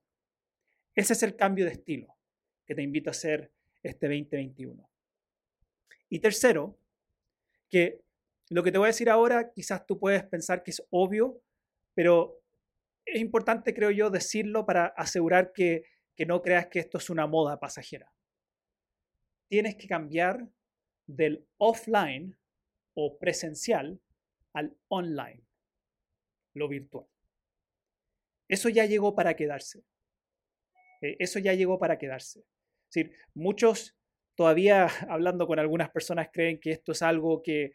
Ese 0.96 1.14
es 1.14 1.22
el 1.24 1.36
cambio 1.36 1.66
de 1.66 1.72
estilo 1.72 2.18
que 2.66 2.74
te 2.74 2.82
invito 2.82 3.10
a 3.10 3.12
hacer 3.12 3.52
este 3.84 4.08
2021. 4.08 4.90
Y 6.10 6.20
tercero, 6.20 6.80
que 7.70 8.02
lo 8.50 8.64
que 8.64 8.72
te 8.72 8.80
voy 8.80 8.86
a 8.86 8.88
decir 8.88 9.10
ahora 9.10 9.52
quizás 9.52 9.86
tú 9.86 10.00
puedes 10.00 10.24
pensar 10.24 10.64
que 10.64 10.72
es 10.72 10.84
obvio, 10.90 11.42
pero 11.94 12.42
es 13.06 13.22
importante, 13.22 13.74
creo 13.74 13.92
yo, 13.92 14.10
decirlo 14.10 14.66
para 14.66 14.88
asegurar 14.88 15.52
que, 15.54 15.84
que 16.16 16.26
no 16.26 16.42
creas 16.42 16.68
que 16.68 16.80
esto 16.80 16.98
es 16.98 17.10
una 17.10 17.28
moda 17.28 17.60
pasajera. 17.60 18.12
Tienes 19.48 19.76
que 19.76 19.88
cambiar 19.88 20.48
del 21.08 21.48
offline 21.58 22.38
o 22.96 23.18
presencial 23.20 24.02
al 24.54 24.76
online, 24.88 25.46
lo 26.54 26.68
virtual. 26.68 27.08
Eso 28.48 28.70
ya 28.70 28.86
llegó 28.86 29.16
para 29.16 29.36
quedarse. 29.36 29.84
Eh, 31.02 31.18
eso 31.20 31.40
ya 31.40 31.54
llegó 31.54 31.78
para 31.78 31.98
quedarse. 31.98 32.40
Es 32.40 32.94
decir, 32.94 33.18
muchos 33.34 33.98
todavía 34.36 34.88
hablando 35.10 35.48
con 35.48 35.60
algunas 35.60 35.90
personas 35.90 36.30
creen 36.32 36.60
que 36.60 36.72
esto 36.72 36.94
es 36.94 37.02
algo 37.02 37.42
que, 37.42 37.74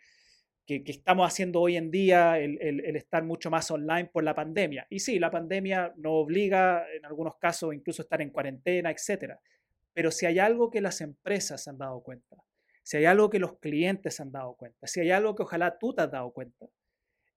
que, 0.79 0.93
estamos 0.93 1.27
haciendo 1.27 1.61
hoy 1.61 1.77
en 1.77 1.91
día, 1.91 2.39
el, 2.39 2.59
el, 2.61 2.97
estar 2.97 3.25
mucho 3.25 3.51
más 3.51 3.71
online 3.71 4.07
por 4.13 4.23
la 4.23 4.35
pandemia. 4.35 4.87
Y 4.89 5.01
sí, 5.01 5.19
la 5.19 5.31
pandemia 5.31 5.93
nos 5.97 6.13
obliga 6.13 6.87
en 6.95 7.05
algunos 7.05 7.37
casos 7.37 7.75
incluso 7.75 8.03
a 8.03 8.05
estar 8.05 8.23
en 8.23 8.31
cuarentena, 8.31 8.91
etc. 8.91 9.35
Pero 9.93 10.11
si 10.11 10.27
hay 10.27 10.39
algo 10.39 10.71
que 10.71 10.81
las 10.81 11.01
empresas 11.01 11.67
han 11.67 11.79
dado 11.79 12.01
cuenta, 12.03 12.37
si 12.83 12.99
hay 12.99 13.07
algo 13.07 13.29
que 13.31 13.41
los 13.41 13.59
clientes 13.59 14.21
han 14.21 14.31
dado 14.31 14.55
cuenta, 14.55 14.87
si 14.87 15.01
hay 15.01 15.11
algo 15.11 15.35
que 15.35 15.43
ojalá 15.43 15.77
tú 15.79 15.93
te 15.93 16.03
has 16.03 16.11
dado 16.11 16.33
cuenta, 16.33 16.67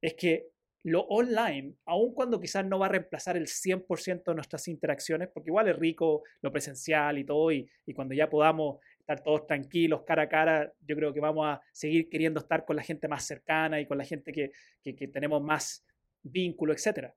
es 0.02 0.14
que 0.14 0.50
lo 0.84 1.02
online, 1.04 1.76
aun 1.86 2.14
cuando 2.14 2.40
quizás 2.40 2.66
no 2.66 2.78
va 2.78 2.88
a 2.88 2.90
reemplazar 2.90 3.38
el 3.38 3.48
100% 3.48 4.26
de 4.26 4.36
nuestras 4.36 4.68
interacciones, 4.68 5.30
porque 5.34 5.50
igual 5.50 5.70
es 5.70 5.78
rico 5.78 6.24
lo 6.42 6.52
presencial 6.52 7.18
y 7.18 7.24
todo, 7.24 7.52
y, 7.52 7.70
y 7.86 7.94
cuando 7.94 8.14
ya 8.14 8.30
podamos 8.30 8.80
estar 9.04 9.22
todos 9.22 9.46
tranquilos, 9.46 10.04
cara 10.04 10.24
a 10.24 10.30
cara, 10.30 10.74
yo 10.80 10.96
creo 10.96 11.14
que 11.14 11.20
vamos 11.20 11.46
a 11.46 11.62
seguir 11.74 12.10
queriendo 12.10 12.40
estar 12.40 12.64
con 12.64 12.78
la 12.78 12.84
gente 12.84 13.10
más 13.10 13.26
cercana 13.26 13.82
y 13.82 13.86
con 13.86 13.98
la 13.98 14.06
gente 14.06 14.32
que, 14.32 14.52
que, 14.82 15.08
tenemos 15.10 15.44
más 15.44 15.86
vínculo, 16.22 16.72
etc. 16.72 17.12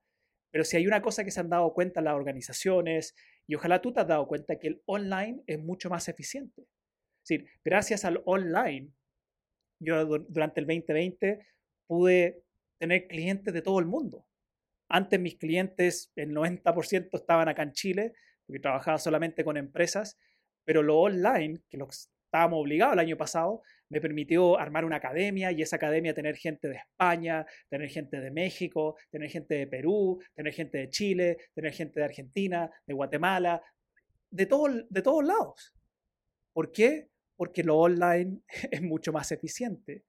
Pero 0.51 0.65
si 0.65 0.77
hay 0.77 0.87
una 0.87 1.01
cosa 1.01 1.25
que 1.25 1.31
se 1.31 1.39
han 1.39 1.49
dado 1.49 1.73
cuenta 1.73 2.01
las 2.01 2.15
organizaciones, 2.15 3.15
y 3.47 3.55
ojalá 3.55 3.81
tú 3.81 3.93
te 3.93 4.01
has 4.01 4.09
dado 4.09 4.27
cuenta 4.27 4.59
que 4.59 4.67
el 4.67 4.83
online 4.87 5.43
es 5.47 5.61
mucho 5.61 5.89
más 5.89 6.09
eficiente. 6.09 6.63
Es 6.63 7.29
decir, 7.29 7.49
gracias 7.65 8.05
al 8.05 8.21
online, 8.25 8.91
yo 9.79 10.05
durante 10.05 10.61
el 10.61 10.67
2020 10.67 11.47
pude 11.87 12.43
tener 12.79 13.07
clientes 13.07 13.55
de 13.55 13.63
todo 13.63 13.79
el 13.79 13.87
mundo. 13.87 14.27
Antes 14.89 15.21
mis 15.21 15.37
clientes, 15.37 16.13
el 16.17 16.35
90% 16.35 17.11
estaban 17.13 17.49
acá 17.49 17.63
en 17.63 17.73
Chile, 17.73 18.13
porque 18.45 18.59
trabajaba 18.59 18.99
solamente 18.99 19.45
con 19.45 19.57
empresas, 19.57 20.19
pero 20.67 20.83
lo 20.83 20.99
online, 20.99 21.61
que 21.71 21.79
lo 21.79 21.89
estábamos 21.89 22.61
obligados 22.61 22.95
el 22.95 22.99
año 22.99 23.17
pasado, 23.17 23.63
me 23.89 24.01
permitió 24.01 24.59
armar 24.59 24.85
una 24.85 24.97
academia 24.97 25.53
y 25.53 25.63
esa 25.63 25.77
academia 25.77 26.13
tener 26.13 26.37
gente 26.37 26.69
de 26.69 26.75
España, 26.75 27.47
tener 27.71 27.89
gente 27.89 28.21
de 28.21 28.31
México, 28.31 28.97
tener 29.11 29.31
gente 29.31 29.55
de 29.55 29.67
Perú, 29.69 30.21
tener 30.35 30.53
gente 30.53 30.79
de 30.79 30.91
Chile, 30.91 31.39
tener 31.55 31.73
gente 31.73 32.01
de 32.01 32.05
Argentina, 32.05 32.69
de 32.85 32.95
Guatemala, 32.95 33.63
de, 34.29 34.47
todo, 34.47 34.69
de 34.69 35.03
todos 35.03 35.25
lados. 35.25 35.75
¿Por 36.53 36.73
qué? 36.73 37.09
Porque 37.37 37.63
lo 37.63 37.79
online 37.79 38.41
es 38.71 38.83
mucho 38.83 39.13
más 39.13 39.31
eficiente 39.31 40.05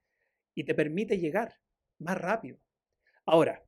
y 0.56 0.64
te 0.64 0.74
permite 0.74 1.20
llegar 1.20 1.54
más 2.00 2.18
rápido. 2.18 2.58
Ahora, 3.26 3.64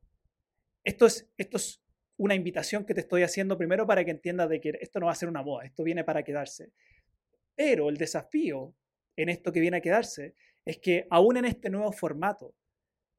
esto 0.84 1.06
es, 1.06 1.30
esto 1.38 1.58
es 1.58 1.84
una 2.20 2.36
invitación 2.36 2.86
que 2.86 2.94
te 2.94 3.00
estoy 3.00 3.24
haciendo 3.24 3.58
primero 3.58 3.88
para 3.88 4.04
que 4.04 4.12
entiendas 4.12 4.50
de 4.50 4.60
que 4.60 4.78
esto 4.82 5.00
no 5.00 5.06
va 5.06 5.14
a 5.14 5.16
ser 5.16 5.30
una 5.30 5.42
moda, 5.42 5.66
esto 5.66 5.84
viene 5.84 6.04
para 6.04 6.24
quedarse. 6.24 6.74
Pero 7.56 7.90
el 7.90 7.98
desafío 7.98 8.76
en 9.16 9.30
esto 9.30 9.52
que 9.52 9.62
viene 9.62 9.78
a 9.78 9.82
quedarse 9.82 10.36
es 10.66 10.80
que 10.80 11.08
aún 11.10 11.38
en 11.38 11.46
este 11.46 11.70
nuevo 11.70 11.92
formato 11.92 12.54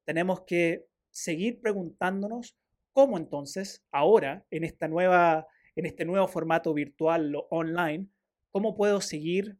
tenemos 0.05 0.41
que 0.41 0.85
seguir 1.09 1.59
preguntándonos 1.59 2.55
cómo 2.93 3.17
entonces 3.17 3.83
ahora 3.91 4.45
en 4.51 4.63
esta 4.63 4.87
nueva 4.87 5.47
en 5.75 5.85
este 5.85 6.05
nuevo 6.05 6.27
formato 6.27 6.73
virtual 6.73 7.35
o 7.35 7.47
online, 7.49 8.07
cómo 8.51 8.75
puedo 8.75 9.01
seguir 9.01 9.57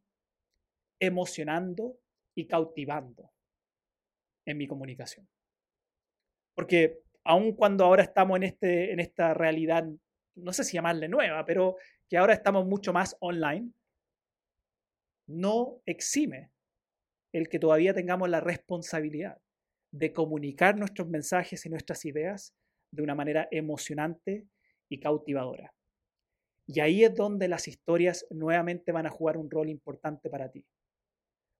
emocionando 0.99 1.97
y 2.35 2.47
cautivando 2.47 3.31
en 4.45 4.57
mi 4.57 4.67
comunicación. 4.67 5.27
Porque 6.53 7.01
aun 7.23 7.53
cuando 7.53 7.85
ahora 7.85 8.03
estamos 8.03 8.37
en, 8.37 8.43
este, 8.43 8.91
en 8.91 8.99
esta 8.99 9.33
realidad, 9.33 9.85
no 10.35 10.53
sé 10.53 10.63
si 10.63 10.73
llamarle 10.73 11.07
nueva, 11.07 11.45
pero 11.45 11.77
que 12.09 12.17
ahora 12.17 12.33
estamos 12.33 12.65
mucho 12.65 12.93
más 12.93 13.15
online, 13.19 13.71
no 15.27 15.81
exime 15.85 16.51
el 17.33 17.47
que 17.47 17.59
todavía 17.59 17.93
tengamos 17.93 18.29
la 18.29 18.41
responsabilidad 18.41 19.37
de 19.93 20.13
comunicar 20.13 20.77
nuestros 20.77 21.07
mensajes 21.07 21.65
y 21.65 21.69
nuestras 21.69 22.05
ideas 22.05 22.53
de 22.91 23.03
una 23.03 23.15
manera 23.15 23.47
emocionante 23.51 24.47
y 24.89 24.99
cautivadora. 24.99 25.73
Y 26.67 26.79
ahí 26.79 27.03
es 27.03 27.15
donde 27.15 27.47
las 27.47 27.67
historias 27.67 28.25
nuevamente 28.29 28.91
van 28.91 29.05
a 29.05 29.09
jugar 29.09 29.37
un 29.37 29.49
rol 29.49 29.69
importante 29.69 30.29
para 30.29 30.49
ti. 30.49 30.65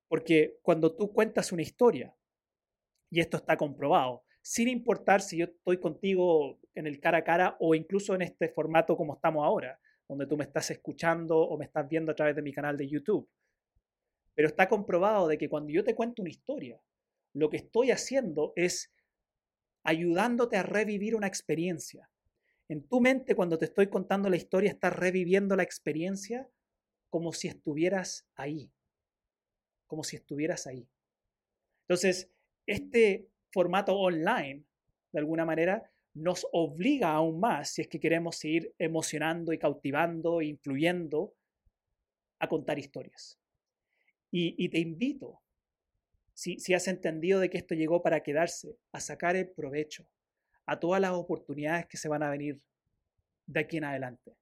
Porque 0.09 0.57
cuando 0.61 0.95
tú 0.95 1.13
cuentas 1.13 1.51
una 1.51 1.61
historia, 1.61 2.15
y 3.09 3.19
esto 3.19 3.37
está 3.37 3.57
comprobado, 3.57 4.23
sin 4.41 4.67
importar 4.67 5.21
si 5.21 5.37
yo 5.37 5.45
estoy 5.45 5.79
contigo 5.79 6.59
en 6.73 6.87
el 6.87 6.99
cara 6.99 7.19
a 7.19 7.23
cara 7.23 7.57
o 7.59 7.75
incluso 7.75 8.15
en 8.15 8.23
este 8.23 8.49
formato 8.49 8.97
como 8.97 9.15
estamos 9.15 9.45
ahora, 9.45 9.79
donde 10.07 10.25
tú 10.25 10.35
me 10.35 10.43
estás 10.43 10.71
escuchando 10.71 11.37
o 11.37 11.57
me 11.57 11.65
estás 11.65 11.87
viendo 11.87 12.11
a 12.11 12.15
través 12.15 12.35
de 12.35 12.41
mi 12.41 12.51
canal 12.51 12.75
de 12.75 12.87
YouTube. 12.87 13.29
Pero 14.33 14.47
está 14.47 14.67
comprobado 14.67 15.27
de 15.27 15.37
que 15.37 15.49
cuando 15.49 15.71
yo 15.71 15.83
te 15.83 15.95
cuento 15.95 16.21
una 16.21 16.31
historia, 16.31 16.81
lo 17.33 17.49
que 17.49 17.57
estoy 17.57 17.91
haciendo 17.91 18.53
es 18.55 18.91
ayudándote 19.83 20.57
a 20.57 20.63
revivir 20.63 21.15
una 21.15 21.27
experiencia. 21.27 22.09
En 22.67 22.87
tu 22.87 23.01
mente, 23.01 23.35
cuando 23.35 23.57
te 23.57 23.65
estoy 23.65 23.87
contando 23.87 24.29
la 24.29 24.37
historia, 24.37 24.71
estás 24.71 24.95
reviviendo 24.95 25.55
la 25.55 25.63
experiencia 25.63 26.49
como 27.09 27.33
si 27.33 27.47
estuvieras 27.47 28.27
ahí. 28.35 28.71
Como 29.87 30.03
si 30.03 30.15
estuvieras 30.15 30.67
ahí. 30.67 30.87
Entonces, 31.87 32.31
este 32.65 33.29
formato 33.51 33.95
online, 33.95 34.63
de 35.11 35.19
alguna 35.19 35.45
manera, 35.45 35.91
nos 36.13 36.45
obliga 36.51 37.11
aún 37.11 37.39
más, 37.39 37.69
si 37.69 37.81
es 37.81 37.87
que 37.87 37.99
queremos 37.99 38.35
seguir 38.37 38.73
emocionando 38.77 39.53
y 39.53 39.57
cautivando 39.57 40.41
e 40.41 40.45
influyendo, 40.45 41.33
a 42.39 42.47
contar 42.47 42.79
historias. 42.79 43.39
Y, 44.33 44.69
te 44.69 44.79
invito, 44.79 45.41
si, 46.33 46.57
si 46.59 46.73
has 46.73 46.87
entendido 46.87 47.39
de 47.39 47.49
que 47.49 47.57
esto 47.57 47.75
llegó 47.75 48.01
para 48.01 48.23
quedarse, 48.23 48.77
a 48.93 48.99
sacar 48.99 49.35
el 49.35 49.49
provecho 49.49 50.07
a 50.65 50.79
todas 50.79 51.01
las 51.01 51.11
oportunidades 51.11 51.85
que 51.87 51.97
se 51.97 52.07
van 52.07 52.23
a 52.23 52.29
venir 52.29 52.61
de 53.45 53.59
aquí 53.59 53.77
en 53.77 53.83
adelante. 53.83 54.35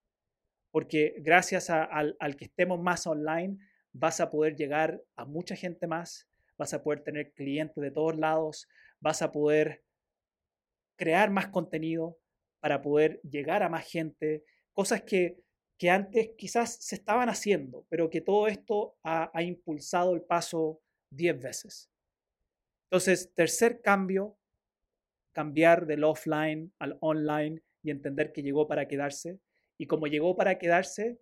Porque 0.72 1.16
gracias 1.20 1.70
al, 1.72 2.16
al 2.20 2.36
que 2.36 2.46
estemos 2.46 2.80
más 2.80 3.08
online, 3.08 3.58
vas 3.92 4.20
a 4.20 4.30
poder 4.30 4.56
llegar 4.56 5.02
a 5.16 5.26
mucha 5.26 5.56
gente 5.56 5.88
más, 5.88 6.30
vas 6.58 6.74
a 6.74 6.84
poder 6.84 7.02
tener 7.02 7.34
clientes 7.34 7.82
de 7.82 7.92
todos 7.92 8.16
lados, 8.16 8.68
vas 9.00 9.22
a 9.22 9.32
poder 9.32 9.84
crear 10.98 11.30
más 11.30 11.48
contenido 11.48 12.20
para 12.60 12.82
poder 12.82 13.22
llegar 13.22 13.64
a 13.64 13.70
más 13.70 13.86
gente, 13.90 14.44
cosas 14.74 15.04
que, 15.04 15.42
que 15.78 15.90
antes 15.90 16.32
quizás 16.38 16.76
se 16.76 16.96
estaban 16.96 17.30
haciendo, 17.30 17.86
pero 17.90 18.10
que 18.10 18.22
todo 18.22 18.48
esto 18.48 18.98
ha, 19.04 19.32
ha 19.34 19.42
impulsado 19.44 20.14
el 20.14 20.22
paso 20.22 20.82
10 21.12 21.42
veces. 21.42 21.90
Entonces, 22.92 23.34
tercer 23.34 23.82
cambio 23.82 24.38
cambiar 25.32 25.86
del 25.86 26.04
offline 26.04 26.74
al 26.80 26.98
online 27.02 27.62
y 27.82 27.92
entender 27.92 28.34
que 28.34 28.44
llegó 28.44 28.68
para 28.68 28.88
quedarse. 28.88 29.40
Y 29.78 29.86
como 29.86 30.08
llegó 30.08 30.36
para 30.36 30.58
quedarse, 30.58 31.20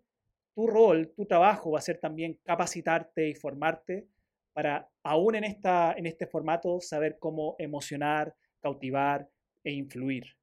tu 0.56 0.66
rol, 0.66 1.14
tu 1.16 1.26
trabajo 1.28 1.72
va 1.72 1.80
a 1.80 1.84
ser 1.84 2.00
también 2.00 2.40
capacitarte 2.44 3.30
y 3.30 3.36
formarte 3.36 4.08
para, 4.58 4.90
aún 5.04 5.36
en, 5.36 5.44
en 5.44 6.06
este 6.08 6.26
formato, 6.26 6.82
saber 6.82 7.20
cómo 7.20 7.56
emocionar, 7.60 8.34
cautivar 8.60 9.30
e 9.64 9.72
influir 9.72 10.36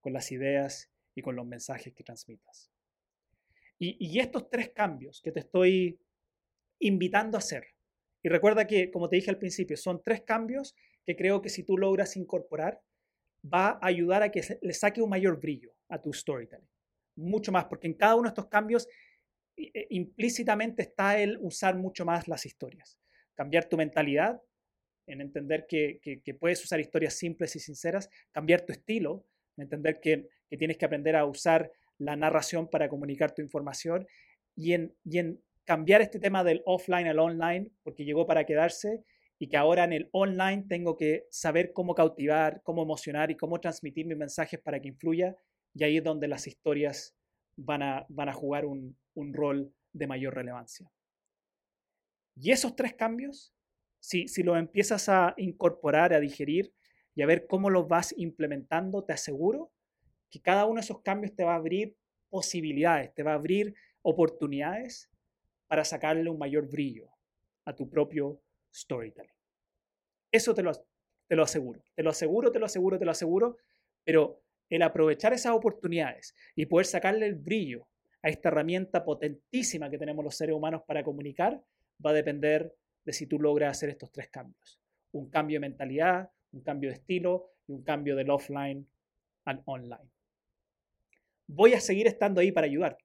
con 0.00 0.12
las 0.12 0.30
ideas 0.30 0.88
y 1.16 1.20
con 1.20 1.34
los 1.34 1.44
mensajes 1.44 1.92
que 1.92 2.04
transmitas. 2.04 2.70
Y, 3.76 3.96
y 3.98 4.20
estos 4.20 4.48
tres 4.50 4.70
cambios 4.70 5.20
que 5.20 5.32
te 5.32 5.40
estoy 5.40 5.98
invitando 6.78 7.36
a 7.36 7.40
hacer, 7.40 7.64
y 8.22 8.28
recuerda 8.28 8.68
que, 8.68 8.88
como 8.92 9.08
te 9.08 9.16
dije 9.16 9.30
al 9.30 9.38
principio, 9.38 9.76
son 9.76 10.00
tres 10.00 10.20
cambios 10.20 10.76
que 11.04 11.16
creo 11.16 11.42
que 11.42 11.48
si 11.48 11.64
tú 11.64 11.76
logras 11.76 12.16
incorporar, 12.16 12.80
va 13.44 13.70
a 13.70 13.86
ayudar 13.88 14.22
a 14.22 14.30
que 14.30 14.42
le 14.62 14.74
saque 14.74 15.02
un 15.02 15.10
mayor 15.10 15.40
brillo 15.40 15.72
a 15.88 16.00
tu 16.00 16.12
storytelling. 16.12 16.68
Mucho 17.16 17.50
más, 17.50 17.64
porque 17.64 17.88
en 17.88 17.94
cada 17.94 18.14
uno 18.14 18.28
de 18.28 18.28
estos 18.28 18.46
cambios 18.46 18.86
implícitamente 19.90 20.82
está 20.82 21.18
el 21.18 21.36
usar 21.40 21.74
mucho 21.76 22.04
más 22.04 22.28
las 22.28 22.46
historias. 22.46 23.00
Cambiar 23.36 23.68
tu 23.68 23.76
mentalidad, 23.76 24.42
en 25.06 25.20
entender 25.20 25.66
que, 25.68 26.00
puedes 26.40 26.64
usar 26.64 26.80
historias 26.80 27.14
simples 27.14 27.54
y 27.54 27.60
sinceras, 27.60 28.10
cambiar 28.32 28.62
tu 28.62 28.72
estilo, 28.72 29.24
en 29.56 29.62
entender 29.62 30.00
que, 30.00 30.28
tienes 30.58 30.78
que 30.78 30.84
aprender 30.84 31.16
a 31.16 31.24
usar 31.24 31.70
la 31.98 32.16
narración 32.16 32.68
para 32.68 32.88
comunicar 32.88 33.32
tu 33.32 33.42
información 33.42 34.06
y 34.54 34.72
en, 34.72 34.94
y 35.04 35.18
en 35.18 35.42
cambiar 35.64 36.00
este 36.00 36.18
tema 36.18 36.44
del 36.44 36.62
offline 36.64 37.08
al 37.08 37.18
online, 37.18 37.70
porque 37.82 38.04
llegó 38.04 38.26
para 38.26 38.44
quedarse 38.44 39.04
y 39.38 39.48
que 39.48 39.56
ahora 39.56 39.84
en 39.84 39.92
el 39.92 40.08
online 40.12 40.64
tengo 40.68 40.96
que 40.96 41.26
saber 41.30 41.72
cómo 41.72 41.94
cautivar, 41.94 42.62
cómo 42.62 42.82
emocionar 42.82 43.30
y 43.30 43.36
cómo 43.36 43.60
transmitir 43.60 44.06
mis 44.06 44.16
mensajes 44.16 44.60
para 44.60 44.80
que 44.80 44.88
influya. 44.88 45.36
Y 45.74 45.84
ahí 45.84 45.98
es 45.98 46.04
donde 46.04 46.28
las 46.28 46.46
historias 46.46 47.14
van 47.56 47.82
a, 47.82 48.06
van 48.08 48.28
a 48.28 48.32
jugar 48.32 48.64
un, 48.64 48.96
un 49.14 49.34
rol 49.34 49.72
de 49.92 50.06
mayor 50.06 50.34
relevancia. 50.34 50.90
Y 52.36 52.52
esos 52.52 52.76
tres 52.76 52.94
cambios, 52.94 53.54
si, 53.98 54.28
si 54.28 54.42
los 54.42 54.58
empiezas 54.58 55.08
a 55.08 55.34
incorporar, 55.36 56.12
a 56.12 56.20
digerir 56.20 56.72
y 57.14 57.22
a 57.22 57.26
ver 57.26 57.46
cómo 57.46 57.70
los 57.70 57.88
vas 57.88 58.14
implementando, 58.16 59.04
te 59.04 59.14
aseguro 59.14 59.72
que 60.30 60.40
cada 60.40 60.66
uno 60.66 60.74
de 60.74 60.82
esos 60.82 61.00
cambios 61.00 61.34
te 61.34 61.44
va 61.44 61.54
a 61.54 61.56
abrir 61.56 61.96
posibilidades, 62.28 63.14
te 63.14 63.22
va 63.22 63.32
a 63.32 63.36
abrir 63.36 63.74
oportunidades 64.02 65.10
para 65.66 65.84
sacarle 65.84 66.30
un 66.30 66.38
mayor 66.38 66.68
brillo 66.68 67.08
a 67.64 67.74
tu 67.74 67.88
propio 67.88 68.40
storytelling. 68.72 69.32
Eso 70.30 70.54
te 70.54 70.62
lo, 70.62 70.72
te 71.26 71.36
lo 71.36 71.42
aseguro, 71.42 71.82
te 71.94 72.02
lo 72.02 72.10
aseguro, 72.10 72.52
te 72.52 72.58
lo 72.58 72.66
aseguro, 72.66 72.98
te 72.98 73.04
lo 73.04 73.10
aseguro, 73.10 73.56
pero 74.04 74.42
el 74.68 74.82
aprovechar 74.82 75.32
esas 75.32 75.52
oportunidades 75.52 76.34
y 76.54 76.66
poder 76.66 76.86
sacarle 76.86 77.26
el 77.26 77.34
brillo 77.34 77.88
a 78.22 78.28
esta 78.28 78.48
herramienta 78.48 79.04
potentísima 79.04 79.88
que 79.88 79.98
tenemos 79.98 80.24
los 80.24 80.36
seres 80.36 80.54
humanos 80.54 80.82
para 80.86 81.04
comunicar, 81.04 81.62
va 82.04 82.10
a 82.10 82.14
depender 82.14 82.74
de 83.04 83.12
si 83.12 83.26
tú 83.26 83.38
logras 83.38 83.76
hacer 83.76 83.88
estos 83.90 84.10
tres 84.10 84.28
cambios. 84.28 84.80
Un 85.12 85.30
cambio 85.30 85.56
de 85.56 85.60
mentalidad, 85.60 86.30
un 86.52 86.62
cambio 86.62 86.90
de 86.90 86.96
estilo 86.96 87.52
y 87.66 87.72
un 87.72 87.82
cambio 87.82 88.16
del 88.16 88.30
offline 88.30 88.86
al 89.44 89.62
online. 89.64 90.10
Voy 91.46 91.74
a 91.74 91.80
seguir 91.80 92.06
estando 92.06 92.40
ahí 92.40 92.50
para 92.52 92.66
ayudarte. 92.66 93.04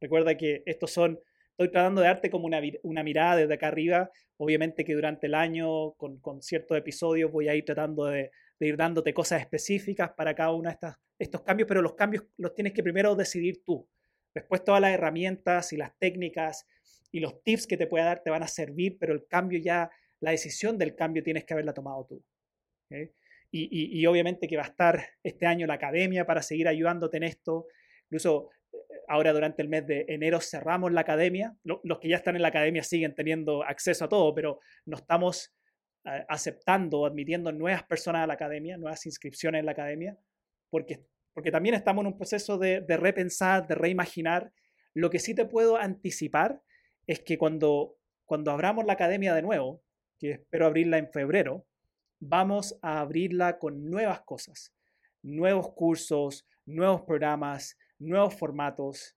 Recuerda 0.00 0.36
que 0.36 0.62
estos 0.66 0.92
son 0.92 1.20
estoy 1.60 1.72
tratando 1.72 2.00
de 2.00 2.06
darte 2.06 2.30
como 2.30 2.46
una, 2.46 2.60
una, 2.82 3.02
mirada 3.02 3.36
desde 3.36 3.52
acá 3.52 3.68
arriba. 3.68 4.10
Obviamente 4.38 4.82
que 4.82 4.94
durante 4.94 5.26
el 5.26 5.34
año, 5.34 5.92
con, 5.92 6.18
con 6.18 6.40
ciertos 6.40 6.78
episodios, 6.78 7.30
voy 7.30 7.48
a 7.48 7.54
ir 7.54 7.66
tratando 7.66 8.06
de, 8.06 8.30
de, 8.58 8.66
ir 8.66 8.78
dándote 8.78 9.12
cosas 9.12 9.42
específicas 9.42 10.12
para 10.16 10.34
cada 10.34 10.52
uno 10.52 10.70
de 10.70 10.74
estas, 10.74 10.96
estos 11.18 11.42
cambios, 11.42 11.68
pero 11.68 11.82
los 11.82 11.94
cambios 11.94 12.24
los 12.38 12.54
tienes 12.54 12.72
que 12.72 12.82
primero 12.82 13.14
decidir 13.14 13.62
tú. 13.62 13.86
Después 14.34 14.64
todas 14.64 14.80
las 14.80 14.92
herramientas 14.92 15.74
y 15.74 15.76
las 15.76 15.94
técnicas 15.98 16.66
y 17.12 17.20
los 17.20 17.42
tips 17.42 17.66
que 17.66 17.76
te 17.76 17.86
pueda 17.86 18.04
dar 18.04 18.22
te 18.22 18.30
van 18.30 18.42
a 18.42 18.48
servir, 18.48 18.96
pero 18.98 19.12
el 19.12 19.26
cambio 19.26 19.58
ya, 19.58 19.90
la 20.20 20.30
decisión 20.30 20.78
del 20.78 20.94
cambio 20.94 21.22
tienes 21.22 21.44
que 21.44 21.54
haberla 21.54 21.74
tomado 21.74 22.06
tú. 22.06 22.24
Y, 22.90 23.08
y, 23.50 24.00
y 24.00 24.06
obviamente 24.06 24.46
que 24.46 24.56
va 24.56 24.64
a 24.64 24.68
estar 24.68 25.04
este 25.22 25.46
año 25.46 25.66
la 25.66 25.74
academia 25.74 26.26
para 26.26 26.42
seguir 26.42 26.68
ayudándote 26.68 27.16
en 27.16 27.24
esto. 27.24 27.66
Incluso 28.04 28.50
Ahora 29.08 29.32
durante 29.32 29.60
el 29.60 29.68
mes 29.68 29.84
de 29.88 30.04
enero 30.08 30.40
cerramos 30.40 30.92
la 30.92 31.00
academia. 31.00 31.56
Los 31.64 31.98
que 31.98 32.08
ya 32.08 32.16
están 32.16 32.36
en 32.36 32.42
la 32.42 32.48
academia 32.48 32.84
siguen 32.84 33.12
teniendo 33.12 33.64
acceso 33.64 34.04
a 34.04 34.08
todo, 34.08 34.32
pero 34.32 34.60
no 34.86 34.96
estamos 34.96 35.52
eh, 36.04 36.24
aceptando 36.28 37.00
o 37.00 37.06
admitiendo 37.06 37.50
nuevas 37.50 37.82
personas 37.82 38.22
a 38.22 38.28
la 38.28 38.34
academia, 38.34 38.76
nuevas 38.76 39.04
inscripciones 39.06 39.58
en 39.58 39.66
la 39.66 39.72
academia, 39.72 40.16
porque, 40.70 41.04
porque 41.32 41.50
también 41.50 41.74
estamos 41.74 42.02
en 42.02 42.12
un 42.12 42.16
proceso 42.16 42.56
de, 42.56 42.82
de 42.82 42.96
repensar, 42.96 43.66
de 43.66 43.74
reimaginar. 43.74 44.52
Lo 44.94 45.10
que 45.10 45.18
sí 45.18 45.34
te 45.34 45.44
puedo 45.44 45.76
anticipar 45.76 46.60
es 47.10 47.20
que 47.20 47.38
cuando, 47.38 47.96
cuando 48.24 48.52
abramos 48.52 48.84
la 48.84 48.92
academia 48.92 49.34
de 49.34 49.42
nuevo, 49.42 49.82
que 50.20 50.30
espero 50.30 50.66
abrirla 50.66 50.98
en 50.98 51.10
febrero, 51.10 51.66
vamos 52.20 52.78
a 52.82 53.00
abrirla 53.00 53.58
con 53.58 53.90
nuevas 53.90 54.20
cosas, 54.20 54.72
nuevos 55.20 55.72
cursos, 55.72 56.46
nuevos 56.66 57.02
programas, 57.02 57.76
nuevos 57.98 58.36
formatos. 58.36 59.16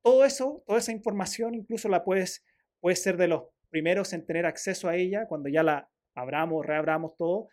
todo 0.00 0.24
eso, 0.24 0.64
toda 0.66 0.78
esa 0.78 0.92
información 0.92 1.54
incluso 1.54 1.90
la 1.90 2.04
puedes, 2.04 2.42
puedes 2.80 3.02
ser 3.02 3.18
de 3.18 3.28
los 3.28 3.42
primeros 3.68 4.14
en 4.14 4.24
tener 4.24 4.46
acceso 4.46 4.88
a 4.88 4.96
ella 4.96 5.26
cuando 5.26 5.50
ya 5.50 5.62
la 5.62 5.90
abramos, 6.14 6.64
reabramos 6.64 7.18
todo. 7.18 7.48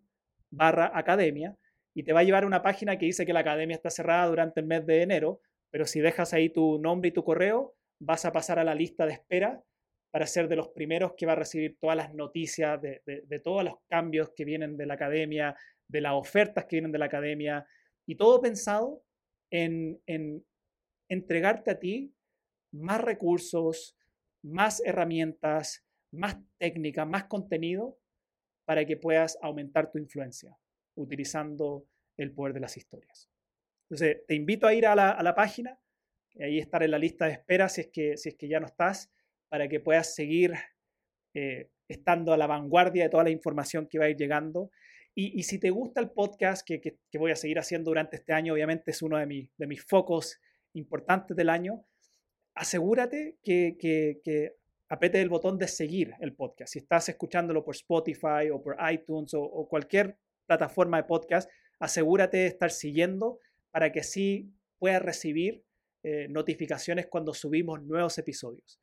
barra 0.51 0.91
academia 0.97 1.55
y 1.93 2.03
te 2.03 2.13
va 2.13 2.21
a 2.21 2.23
llevar 2.23 2.43
a 2.43 2.47
una 2.47 2.61
página 2.61 2.97
que 2.97 3.05
dice 3.05 3.25
que 3.25 3.33
la 3.33 3.41
academia 3.41 3.75
está 3.75 3.89
cerrada 3.89 4.27
durante 4.27 4.61
el 4.61 4.67
mes 4.67 4.85
de 4.85 5.01
enero, 5.01 5.41
pero 5.69 5.85
si 5.85 5.99
dejas 5.99 6.33
ahí 6.33 6.49
tu 6.49 6.79
nombre 6.79 7.09
y 7.09 7.11
tu 7.11 7.23
correo, 7.23 7.75
vas 7.99 8.25
a 8.25 8.31
pasar 8.31 8.59
a 8.59 8.63
la 8.63 8.73
lista 8.73 9.05
de 9.05 9.13
espera 9.13 9.61
para 10.11 10.25
ser 10.25 10.47
de 10.47 10.55
los 10.55 10.69
primeros 10.69 11.13
que 11.17 11.25
va 11.25 11.33
a 11.33 11.35
recibir 11.35 11.77
todas 11.79 11.97
las 11.97 12.13
noticias 12.13 12.81
de, 12.81 13.41
todos 13.43 13.63
los 13.63 13.75
cambios 13.87 14.31
que 14.35 14.45
vienen 14.45 14.77
de 14.77 14.85
la 14.85 14.95
academia, 14.95 15.55
de 15.87 16.01
las 16.01 16.13
ofertas 16.13 16.65
que 16.65 16.77
vienen 16.77 16.91
de 16.91 16.99
la 16.99 17.05
academia, 17.05 17.67
y 18.07 18.15
todo 18.15 18.41
pensado 18.41 19.03
en, 19.51 20.01
en 20.07 20.43
entregarte 21.09 21.71
a 21.71 21.79
ti 21.79 22.13
más 22.71 23.01
recursos, 23.01 23.97
más 24.41 24.81
herramientas, 24.85 25.85
más 26.11 26.37
técnicas, 26.57 27.07
más 27.07 27.25
contenido 27.25 27.97
para 28.65 28.85
que 28.85 28.97
puedas 28.97 29.37
aumentar 29.41 29.91
tu 29.91 29.97
influencia 29.97 30.57
utilizando 30.95 31.85
el 32.17 32.31
poder 32.31 32.53
de 32.53 32.59
las 32.59 32.77
historias. 32.77 33.29
Entonces, 33.89 34.25
te 34.27 34.35
invito 34.35 34.67
a 34.67 34.73
ir 34.73 34.85
a 34.85 34.95
la, 34.95 35.11
a 35.11 35.23
la 35.23 35.33
página, 35.33 35.79
ahí 36.39 36.59
estar 36.59 36.83
en 36.83 36.91
la 36.91 36.99
lista 36.99 37.25
de 37.25 37.33
espera 37.33 37.69
si 37.69 37.81
es 37.81 37.87
que, 37.87 38.17
si 38.17 38.29
es 38.29 38.35
que 38.35 38.47
ya 38.47 38.59
no 38.59 38.67
estás, 38.67 39.11
para 39.47 39.67
que 39.67 39.79
puedas 39.79 40.13
seguir 40.13 40.53
eh, 41.33 41.69
estando 41.87 42.33
a 42.33 42.37
la 42.37 42.47
vanguardia 42.47 43.03
de 43.03 43.09
toda 43.09 43.23
la 43.23 43.31
información 43.31 43.87
que 43.87 43.97
va 43.97 44.05
a 44.05 44.09
ir 44.09 44.17
llegando. 44.17 44.69
Y, 45.15 45.39
y 45.39 45.43
si 45.43 45.59
te 45.59 45.71
gusta 45.71 45.99
el 46.01 46.11
podcast 46.11 46.65
que, 46.65 46.79
que, 46.79 46.97
que, 47.09 47.17
voy 47.17 47.31
a 47.31 47.35
seguir 47.35 47.57
haciendo 47.57 47.89
durante 47.89 48.17
este 48.17 48.33
año, 48.33 48.53
obviamente 48.53 48.91
es 48.91 49.01
uno 49.01 49.17
de, 49.17 49.25
mi, 49.25 49.49
de 49.57 49.67
mis 49.67 49.83
focos 49.83 50.39
importantes 50.73 51.35
del 51.35 51.49
año, 51.49 51.83
asegúrate 52.59 53.37
que, 53.41 53.77
que, 53.79 54.19
que 54.21 54.57
apete 54.89 55.21
el 55.21 55.29
botón 55.29 55.57
de 55.57 55.69
seguir 55.69 56.13
el 56.19 56.33
podcast. 56.33 56.73
Si 56.73 56.79
estás 56.79 57.07
escuchándolo 57.07 57.63
por 57.63 57.73
Spotify 57.73 58.49
o 58.51 58.61
por 58.61 58.75
iTunes 58.91 59.33
o, 59.33 59.65
cualquier 59.69 60.17
plataforma 60.45 60.97
de 60.97 61.03
podcast, 61.05 61.49
asegúrate 61.79 62.37
de 62.37 62.47
estar 62.47 62.69
siguiendo 62.69 63.39
para 63.71 63.93
que 63.93 64.03
sí 64.03 64.51
puedas 64.77 65.01
recibir 65.01 65.63
eh, 66.03 66.27
notificaciones 66.29 67.07
cuando 67.07 67.33
subimos 67.33 67.81
nuevos 67.81 68.17
episodios. 68.17 68.81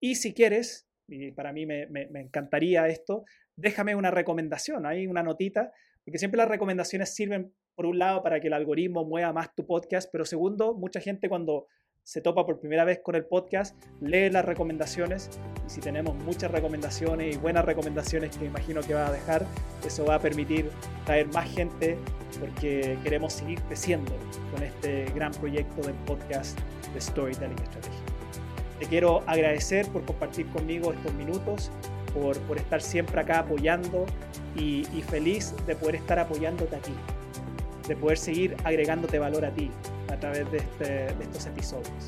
Y 0.00 0.14
si 0.14 0.32
quieres, 0.32 0.88
y 1.06 1.30
para 1.32 1.52
mí 1.52 1.66
me, 1.66 1.86
me, 1.86 2.20
encantaría 2.20 2.88
esto, 2.88 3.26
déjame 3.56 3.94
una 3.94 4.10
recomendación, 4.10 4.86
hay 4.86 5.06
una 5.06 5.22
notita, 5.22 5.70
porque 6.02 6.18
siempre 6.18 6.38
las 6.38 6.48
recomendaciones 6.48 7.14
sirven, 7.14 7.52
por 7.74 7.84
un 7.84 7.98
lado, 7.98 8.22
para 8.22 8.40
que 8.40 8.46
el 8.46 8.54
algoritmo 8.54 9.04
mueva 9.04 9.34
más 9.34 9.54
tu 9.54 9.66
podcast, 9.66 10.08
pero 10.10 10.24
segundo, 10.24 10.72
mucha 10.72 11.00
gente 11.00 11.28
cuando 11.28 11.66
se 12.08 12.22
topa 12.22 12.46
por 12.46 12.58
primera 12.58 12.86
vez 12.86 13.00
con 13.00 13.16
el 13.16 13.26
podcast, 13.26 13.76
lee 14.00 14.30
las 14.30 14.42
recomendaciones 14.42 15.28
y 15.66 15.70
si 15.70 15.80
tenemos 15.82 16.14
muchas 16.14 16.50
recomendaciones 16.50 17.36
y 17.36 17.38
buenas 17.38 17.66
recomendaciones 17.66 18.34
que 18.34 18.46
imagino 18.46 18.80
que 18.80 18.94
va 18.94 19.08
a 19.08 19.12
dejar, 19.12 19.44
eso 19.86 20.06
va 20.06 20.14
a 20.14 20.18
permitir 20.18 20.70
traer 21.04 21.28
más 21.34 21.50
gente 21.50 21.98
porque 22.40 22.96
queremos 23.04 23.34
seguir 23.34 23.60
creciendo 23.60 24.10
con 24.54 24.62
este 24.62 25.04
gran 25.14 25.32
proyecto 25.32 25.82
del 25.82 25.94
podcast 26.06 26.58
de 26.94 26.98
Storytelling 26.98 27.58
Estrategia. 27.58 28.00
Te 28.78 28.86
quiero 28.86 29.22
agradecer 29.26 29.86
por 29.88 30.02
compartir 30.06 30.46
conmigo 30.46 30.94
estos 30.94 31.12
minutos, 31.12 31.70
por, 32.14 32.38
por 32.40 32.56
estar 32.56 32.80
siempre 32.80 33.20
acá 33.20 33.40
apoyando 33.40 34.06
y, 34.56 34.84
feliz 35.10 35.54
de 35.66 35.76
poder 35.76 35.96
estar 35.96 36.18
apoyándote 36.18 36.74
a 36.74 36.78
ti, 36.78 36.94
de 37.86 37.96
poder 37.96 38.16
seguir 38.16 38.56
agregándote 38.64 39.18
valor 39.18 39.44
a 39.44 39.50
ti 39.50 39.70
a 40.18 40.20
través 40.20 40.50
de, 40.50 40.58
este, 40.58 41.14
de 41.14 41.24
estos 41.24 41.46
episodios. 41.46 42.06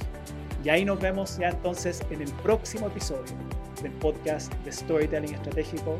Y 0.65 0.69
ahí 0.69 0.85
nos 0.85 1.01
vemos 1.01 1.39
ya 1.39 1.49
entonces 1.49 2.03
en 2.11 2.21
el 2.21 2.31
próximo 2.43 2.89
episodio 2.89 3.35
del 3.83 3.93
podcast 3.93 4.53
de 4.65 4.73
Storytelling 4.73 5.35
Estratégico, 5.35 5.97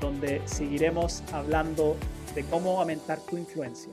donde 0.00 0.40
seguiremos 0.46 1.22
hablando 1.32 1.96
de 2.34 2.44
cómo 2.44 2.80
aumentar 2.80 3.20
tu 3.20 3.36
influencia 3.36 3.92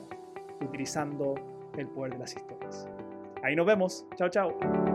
utilizando 0.60 1.34
el 1.76 1.86
poder 1.86 2.14
de 2.14 2.18
las 2.18 2.34
historias. 2.34 2.88
Ahí 3.42 3.54
nos 3.54 3.66
vemos. 3.66 4.04
Chao, 4.16 4.28
chao. 4.28 4.87